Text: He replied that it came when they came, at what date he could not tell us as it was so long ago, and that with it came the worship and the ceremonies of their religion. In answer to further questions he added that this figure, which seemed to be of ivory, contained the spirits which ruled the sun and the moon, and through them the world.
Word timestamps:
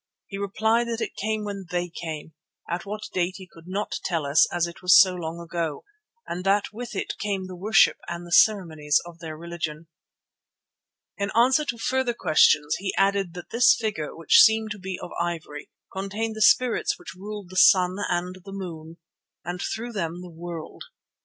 He 0.25 0.39
replied 0.39 0.87
that 0.87 0.99
it 0.99 1.15
came 1.15 1.43
when 1.45 1.67
they 1.69 1.87
came, 1.87 2.33
at 2.67 2.87
what 2.87 3.03
date 3.13 3.35
he 3.37 3.45
could 3.45 3.67
not 3.67 3.99
tell 4.03 4.25
us 4.25 4.51
as 4.51 4.65
it 4.65 4.81
was 4.81 4.99
so 4.99 5.13
long 5.13 5.39
ago, 5.39 5.83
and 6.25 6.43
that 6.43 6.73
with 6.73 6.95
it 6.95 7.13
came 7.19 7.45
the 7.45 7.55
worship 7.55 7.97
and 8.07 8.25
the 8.25 8.31
ceremonies 8.31 8.99
of 9.05 9.19
their 9.19 9.37
religion. 9.37 9.89
In 11.19 11.29
answer 11.35 11.65
to 11.65 11.77
further 11.77 12.15
questions 12.15 12.77
he 12.79 12.95
added 12.97 13.35
that 13.35 13.51
this 13.51 13.75
figure, 13.75 14.15
which 14.15 14.41
seemed 14.41 14.71
to 14.71 14.79
be 14.79 14.97
of 14.99 15.11
ivory, 15.21 15.69
contained 15.93 16.35
the 16.35 16.41
spirits 16.41 16.97
which 16.97 17.13
ruled 17.13 17.51
the 17.51 17.55
sun 17.55 17.97
and 18.09 18.37
the 18.43 18.51
moon, 18.51 18.97
and 19.45 19.61
through 19.61 19.91
them 19.91 20.21
the 20.21 20.31
world. 20.31 20.85